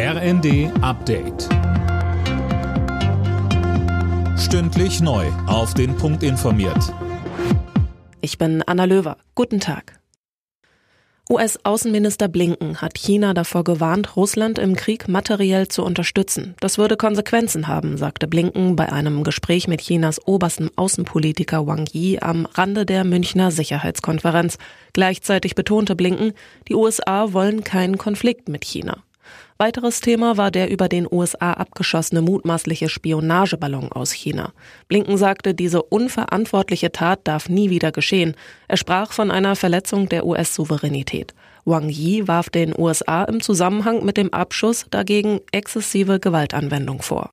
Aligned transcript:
RND 0.00 0.70
Update. 0.80 1.48
Stündlich 4.38 5.00
neu. 5.00 5.26
Auf 5.48 5.74
den 5.74 5.96
Punkt 5.96 6.22
informiert. 6.22 6.94
Ich 8.20 8.38
bin 8.38 8.62
Anna 8.62 8.84
Löwer. 8.84 9.16
Guten 9.34 9.58
Tag. 9.58 9.98
US-Außenminister 11.28 12.28
Blinken 12.28 12.80
hat 12.80 12.96
China 12.96 13.34
davor 13.34 13.64
gewarnt, 13.64 14.14
Russland 14.14 14.60
im 14.60 14.76
Krieg 14.76 15.08
materiell 15.08 15.66
zu 15.66 15.82
unterstützen. 15.82 16.54
Das 16.60 16.78
würde 16.78 16.96
Konsequenzen 16.96 17.66
haben, 17.66 17.96
sagte 17.96 18.28
Blinken 18.28 18.76
bei 18.76 18.92
einem 18.92 19.24
Gespräch 19.24 19.66
mit 19.66 19.80
Chinas 19.80 20.24
obersten 20.28 20.70
Außenpolitiker 20.76 21.66
Wang 21.66 21.88
Yi 21.90 22.20
am 22.20 22.46
Rande 22.46 22.86
der 22.86 23.02
Münchner 23.02 23.50
Sicherheitskonferenz. 23.50 24.58
Gleichzeitig 24.92 25.56
betonte 25.56 25.96
Blinken, 25.96 26.34
die 26.68 26.76
USA 26.76 27.32
wollen 27.32 27.64
keinen 27.64 27.98
Konflikt 27.98 28.48
mit 28.48 28.64
China. 28.64 29.02
Weiteres 29.58 30.00
Thema 30.00 30.36
war 30.36 30.50
der 30.50 30.70
über 30.70 30.88
den 30.88 31.06
USA 31.10 31.52
abgeschossene 31.52 32.22
mutmaßliche 32.22 32.88
Spionageballon 32.88 33.90
aus 33.90 34.12
China. 34.12 34.52
Blinken 34.86 35.16
sagte, 35.16 35.54
diese 35.54 35.82
unverantwortliche 35.82 36.92
Tat 36.92 37.20
darf 37.24 37.48
nie 37.48 37.68
wieder 37.70 37.90
geschehen. 37.90 38.36
Er 38.68 38.76
sprach 38.76 39.12
von 39.12 39.30
einer 39.30 39.56
Verletzung 39.56 40.08
der 40.08 40.26
US-Souveränität. 40.26 41.34
Wang 41.64 41.88
Yi 41.88 42.28
warf 42.28 42.50
den 42.50 42.72
USA 42.78 43.24
im 43.24 43.40
Zusammenhang 43.40 44.04
mit 44.04 44.16
dem 44.16 44.32
Abschuss 44.32 44.86
dagegen 44.90 45.40
exzessive 45.52 46.20
Gewaltanwendung 46.20 47.02
vor. 47.02 47.30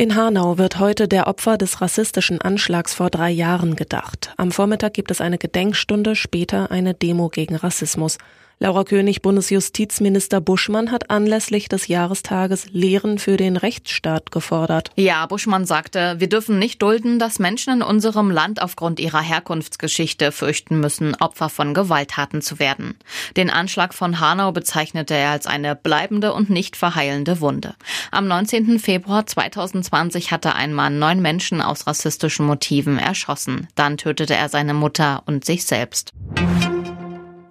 In 0.00 0.14
Hanau 0.14 0.56
wird 0.56 0.78
heute 0.78 1.08
der 1.08 1.26
Opfer 1.26 1.58
des 1.58 1.82
rassistischen 1.82 2.40
Anschlags 2.40 2.94
vor 2.94 3.10
drei 3.10 3.30
Jahren 3.30 3.76
gedacht. 3.76 4.32
Am 4.38 4.50
Vormittag 4.50 4.94
gibt 4.94 5.10
es 5.10 5.20
eine 5.20 5.36
Gedenkstunde, 5.36 6.16
später 6.16 6.70
eine 6.70 6.94
Demo 6.94 7.28
gegen 7.28 7.54
Rassismus. 7.54 8.16
Laura 8.62 8.84
König, 8.84 9.22
Bundesjustizminister 9.22 10.42
Buschmann 10.42 10.90
hat 10.92 11.08
anlässlich 11.08 11.70
des 11.70 11.88
Jahrestages 11.88 12.66
Lehren 12.72 13.18
für 13.18 13.38
den 13.38 13.56
Rechtsstaat 13.56 14.30
gefordert. 14.30 14.90
Ja, 14.96 15.24
Buschmann 15.24 15.64
sagte, 15.64 16.16
wir 16.18 16.28
dürfen 16.28 16.58
nicht 16.58 16.82
dulden, 16.82 17.18
dass 17.18 17.38
Menschen 17.38 17.76
in 17.76 17.82
unserem 17.82 18.30
Land 18.30 18.60
aufgrund 18.60 19.00
ihrer 19.00 19.22
Herkunftsgeschichte 19.22 20.30
fürchten 20.30 20.78
müssen, 20.78 21.14
Opfer 21.14 21.48
von 21.48 21.72
Gewalttaten 21.72 22.42
zu 22.42 22.58
werden. 22.58 22.98
Den 23.34 23.48
Anschlag 23.48 23.94
von 23.94 24.20
Hanau 24.20 24.52
bezeichnete 24.52 25.14
er 25.14 25.30
als 25.30 25.46
eine 25.46 25.74
bleibende 25.74 26.34
und 26.34 26.50
nicht 26.50 26.76
verheilende 26.76 27.40
Wunde. 27.40 27.76
Am 28.10 28.28
19. 28.28 28.78
Februar 28.78 29.24
2020 29.24 30.32
hatte 30.32 30.54
ein 30.54 30.74
Mann 30.74 30.98
neun 30.98 31.22
Menschen 31.22 31.62
aus 31.62 31.86
rassistischen 31.86 32.44
Motiven 32.44 32.98
erschossen. 32.98 33.68
Dann 33.74 33.96
tötete 33.96 34.34
er 34.34 34.50
seine 34.50 34.74
Mutter 34.74 35.22
und 35.24 35.46
sich 35.46 35.64
selbst. 35.64 36.12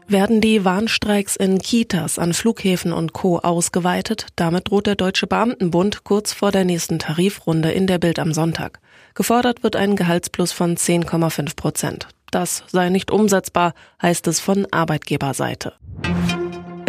Werden 0.10 0.42
die 0.42 0.66
Warnstreiks 0.66 1.36
in 1.36 1.60
Kitas, 1.60 2.18
an 2.18 2.34
Flughäfen 2.34 2.94
und 2.94 3.14
Co. 3.14 3.38
ausgeweitet? 3.38 4.26
Damit 4.36 4.70
droht 4.70 4.88
der 4.88 4.96
Deutsche 4.96 5.28
Beamtenbund 5.28 6.04
kurz 6.04 6.34
vor 6.34 6.52
der 6.52 6.66
nächsten 6.66 6.98
Tarifrunde 6.98 7.70
in 7.70 7.86
der 7.86 8.00
Bild 8.00 8.18
am 8.18 8.34
Sonntag. 8.34 8.80
Gefordert 9.14 9.62
wird 9.62 9.76
ein 9.76 9.96
Gehaltsplus 9.96 10.52
von 10.52 10.76
10,5 10.76 11.56
Prozent. 11.56 12.08
Das 12.32 12.64
sei 12.66 12.90
nicht 12.90 13.12
umsetzbar, 13.12 13.76
heißt 14.02 14.26
es 14.26 14.40
von 14.40 14.66
Arbeitgeberseite. 14.72 15.74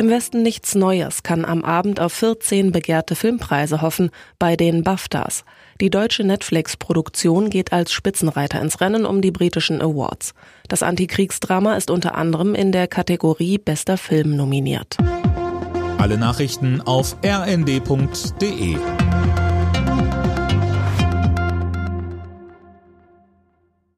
Im 0.00 0.08
Westen 0.08 0.40
nichts 0.40 0.74
Neues 0.74 1.22
kann 1.22 1.44
am 1.44 1.62
Abend 1.62 2.00
auf 2.00 2.14
14 2.14 2.72
begehrte 2.72 3.14
Filmpreise 3.14 3.82
hoffen 3.82 4.08
bei 4.38 4.56
den 4.56 4.82
BAFTAs. 4.82 5.44
Die 5.78 5.90
deutsche 5.90 6.24
Netflix-Produktion 6.24 7.50
geht 7.50 7.74
als 7.74 7.92
Spitzenreiter 7.92 8.62
ins 8.62 8.80
Rennen 8.80 9.04
um 9.04 9.20
die 9.20 9.30
britischen 9.30 9.82
Awards. 9.82 10.32
Das 10.68 10.82
Antikriegsdrama 10.82 11.76
ist 11.76 11.90
unter 11.90 12.14
anderem 12.14 12.54
in 12.54 12.72
der 12.72 12.88
Kategorie 12.88 13.58
Bester 13.58 13.98
Film 13.98 14.36
nominiert. 14.36 14.96
Alle 15.98 16.16
Nachrichten 16.16 16.80
auf 16.80 17.18
rnd.de 17.22 18.76